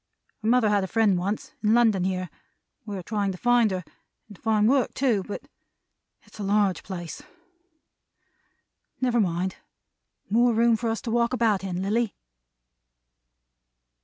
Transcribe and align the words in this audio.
Her 0.41 0.47
mother 0.47 0.69
had 0.69 0.83
a 0.83 0.87
friend 0.87 1.15
once, 1.15 1.53
in 1.61 1.75
London 1.75 2.05
here. 2.05 2.31
We 2.87 2.97
are 2.97 3.03
trying 3.03 3.31
to 3.33 3.37
find 3.37 3.69
her, 3.69 3.83
and 4.27 4.35
to 4.35 4.41
find 4.41 4.67
work 4.67 4.95
too; 4.95 5.21
but 5.27 5.47
it's 6.23 6.39
a 6.39 6.43
large 6.43 6.81
place. 6.81 7.21
Never 8.99 9.19
mind. 9.21 9.57
More 10.27 10.55
room 10.55 10.75
for 10.75 10.89
us 10.89 11.01
to 11.03 11.11
walk 11.11 11.33
about 11.33 11.63
in, 11.63 11.83
Lilly!" 11.83 12.15